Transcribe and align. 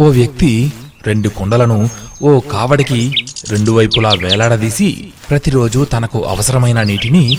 ఓ 0.00 0.06
వ్యక్తి 0.08 0.72
రెండు 1.06 1.28
కుండలను 1.28 1.90
ఓ 2.22 2.40
కావడికి 2.40 3.24
రెండు 3.50 3.72
వైపులా 3.72 4.10
వేలాడదీసి 4.22 5.12
ప్రతిరోజు 5.28 5.84
తనకు 5.84 6.24
అవసరమైన 6.24 6.82
నీటిని 6.82 7.38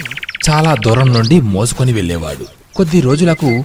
చాలా 0.49 0.75
దూరం 0.75 1.13
నుండి 1.13 1.41
మోసుకొని 1.41 1.93
వెళ్ళేవాడు. 1.93 2.45
కొద్ది 2.75 3.01
రోజులకు 3.01 3.63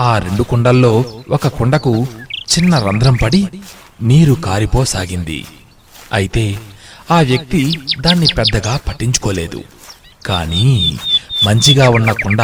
ఆ 0.00 0.18
రెండు 0.18 0.42
కుండల్లో 0.42 1.04
ఒక 1.30 1.48
కుండకు 1.48 2.06
చిన్న 2.52 2.78
రంధ్రం 2.78 3.16
పడి 3.22 3.48
నీరు 4.02 4.32
కారిపోసాగింది. 4.32 5.46
అయితే 6.12 6.58
ఆ 7.10 7.20
వ్యక్తి 7.20 7.62
దాన్ని 8.00 8.26
పెద్దగా 8.26 8.80
పట్టించుకోలేదు. 8.88 9.62
కానీ 10.26 10.98
మంచిగా 11.46 11.88
ఉన్న 11.88 12.12
కుండ 12.12 12.40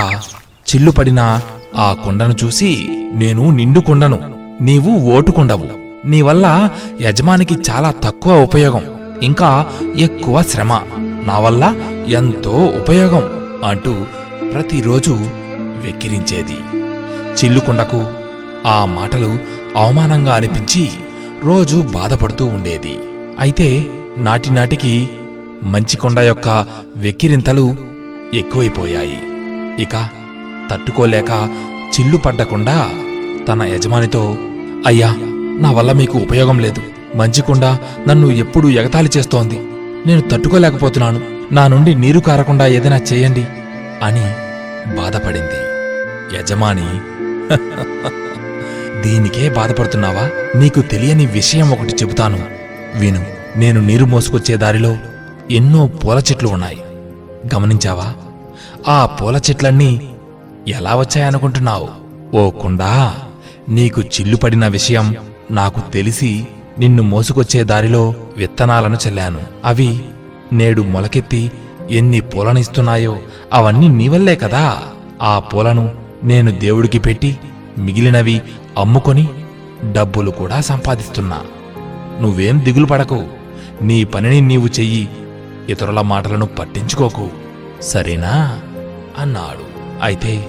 చిల్లుపడిన 0.71 1.41
ఆ 1.77 1.93
కుండను 1.93 2.37
చూసి 2.45 2.89
నేను 3.13 3.51
నిండు 3.51 3.81
కుండను 3.81 4.21
నీవు 4.63 4.93
ఓటు 5.17 5.31
కుండవు. 5.31 5.80
నీ 6.05 6.23
వల్ల 6.23 6.71
యజమానికి 7.01 7.55
చాలా 7.71 7.91
తక్కువ 7.91 8.43
ఉపయోగం 8.43 8.83
ఇంకా 9.23 9.67
ఎక్కువ 9.97 10.43
శ్రమ. 10.43 10.81
నా 11.27 11.39
వల్ల 11.39 11.77
ఎంతో 12.09 12.51
ఉపయోగం 12.51 13.31
అంటూ 13.65 13.97
ప్రతిరోజు 14.53 15.17
వెక్కిరించేది. 15.85 16.57
చిల్లుకుండకు 17.35 18.07
ఆ 18.67 18.85
మాటలు 18.85 19.39
అవమానంగా 19.77 20.35
అనిపించి 20.35 20.91
రోజు 21.45 21.77
బాధపడుతూ 21.77 22.47
ఉండేది. 22.47 22.99
అయితే 23.39 23.87
నాటినాటికి 24.19 25.09
మంచి 25.63 25.97
కొండ 25.97 26.19
యొక్క 26.19 26.67
వెక్కిరింతలు 26.97 27.77
ఎక్కువైపోయాయి. 28.35 29.23
ఇక 29.83 30.09
తట్టుకోలేక 30.71 31.49
చిల్లు 31.91 32.17
పడ్డకుండా 32.17 32.91
తన 33.49 33.63
యజమానితో 33.63 34.37
అయ్యా 34.87 35.17
నా 35.61 35.71
వల్ల 35.71 35.93
మీకు 35.93 36.19
ఉపయోగం 36.19 36.59
లేదు. 36.59 36.83
మంచికొండ 37.17 37.65
నన్ను 38.09 38.27
ఎప్పుడూ 38.27 38.69
ఎగతాళి 38.69 39.11
చేస్తోంది. 39.17 39.61
నేను 40.07 40.21
తట్టుకోలేకపోతున్నాను. 40.21 41.21
నా 41.53 41.69
నుండి 41.69 41.95
నీరు 41.95 42.21
కారకుండా 42.21 42.67
ఏదైనా 42.67 42.97
చేయండి 42.97 43.47
అని 44.03 44.33
బాధపడింది. 44.97 45.61
యజమాని 46.37 46.87
దీనికే 49.03 49.49
బాధపడుతున్నావా? 49.49 50.31
నీకు 50.59 50.81
తెలియని 50.81 51.27
విషయం 51.27 51.71
ఒకటి 51.71 51.93
చెబుతాను. 51.93 52.39
విను 52.97 53.27
నేను 53.57 53.81
నీరు 53.81 54.05
మోసుకొచ్చే 54.05 54.57
దారిలో 54.57 54.97
ఎన్నో 55.51 55.87
పూల 55.87 56.19
చెట్లు 56.19 56.49
ఉన్నాయి. 56.49 56.79
గమనించావా? 57.55 58.15
ఆ 58.89 59.07
పూల 59.07 59.37
చెట్లన్నీ 59.37 60.11
ఎలా 60.69 60.97
వచ్చాయనుకుంటున్నావు? 60.97 61.89
ఓ 62.37 62.51
కుండా 62.51 63.15
నీకు 63.69 64.01
చిల్లుపడిన 64.01 64.67
విషయం 64.67 65.17
నాకు 65.51 65.93
తెలిసి 65.93 66.47
నిన్ను 66.79 67.03
మోసుకొచ్చే 67.03 67.65
దారిలో 67.65 68.15
విత్తనాలను 68.37 68.99
చల్లాను. 69.09 69.41
అవి 69.65 70.05
నేడు 70.53 70.83
మొలకెత్తి 70.83 71.53
ఎన్ని 71.91 72.21
పూలనిస్తున్నాయో 72.21 73.19
అవన్నీ 73.53 73.89
నీవల్లే 73.89 74.37
కదా. 74.37 74.83
ఆ 75.23 75.39
పూలను 75.39 75.95
నేను 76.25 76.51
దేవుడికి 76.51 76.99
పెట్టి 76.99 77.39
మిగిలినవి 77.79 78.43
అమ్ముకొని 78.79 79.29
డబ్బులు 79.93 80.31
కూడా 80.31 80.61
సంపాదిస్తున్నా. 80.61 81.43
నువ్వేం 82.21 82.65
దిగులు 82.65 82.87
పడకు. 82.87 83.25
నీ 83.83 84.05
పనిని 84.05 84.41
నీవు 84.41 84.67
చెయ్యి. 84.67 85.09
ఇతరుల 85.69 86.01
మాటలను 86.01 86.47
పట్టించుకోకు. 86.47 87.29
సరేనా? 87.83 88.61
అన్నాడు. 89.19 89.71
అయితే 90.03 90.49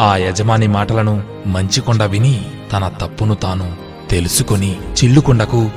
ఆ 0.00 0.16
యజమాని 0.16 0.66
మాటలను 0.66 1.22
మంచికొండ 1.46 2.02
విని 2.02 2.44
తన 2.72 2.92
తప్పును 3.00 3.34
తాను 3.34 3.81
తెలుసుకొని 4.12 4.72
చిల్లుకుండకు 4.72 5.70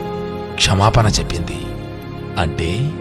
క్షమాపణ 0.55 1.07
చెప్పింది. 1.07 1.57
అంటే 2.37 2.91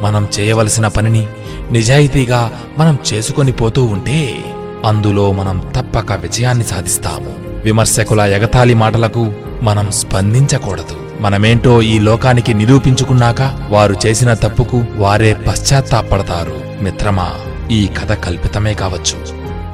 మనం 0.00 0.28
చేయవలసిన 0.40 0.88
పనిని 0.88 1.26
నిజాయితీగా 1.70 2.52
మనం 2.78 2.98
చేసుకొని 3.12 3.52
పోతూ 3.52 3.84
ఉంటే 3.84 4.44
అందులో 4.84 5.32
మనం 5.32 5.72
తప్పక 5.76 6.12
విజయాన్ని 6.12 6.64
సాధిస్తాము. 6.64 7.34
విమర్శకుల 7.64 8.20
ఎగతాళి 8.20 8.74
మాటలకు 8.74 9.32
మనం 9.62 9.90
స్పందించకూడదు. 9.90 11.00
మనమేంటో 11.20 11.82
ఈ 11.82 11.98
లోకానికి 11.98 12.54
నిరూపించుకున్నాక 12.54 13.66
వారు 13.68 13.96
చేసిన 14.06 14.34
తప్పుకు 14.34 14.84
వారే 14.96 15.34
పశ్చాత్తాపడతారు. 15.34 16.84
మిత్రమా 16.84 17.30
ఈ 17.70 17.86
కథ 17.86 18.12
కల్పితమే 18.12 18.74
కావచ్చు. 18.74 19.18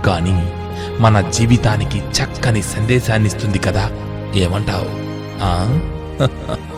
కానీ 0.02 0.52
మన 1.00 1.20
జీవితానికి 1.20 1.98
చక్కని 1.98 2.62
సందేశాన్నిస్తుంది 2.62 3.58
కదా. 3.58 3.90
ఏమంటావు? 4.36 4.88
ఆ? 5.42 5.52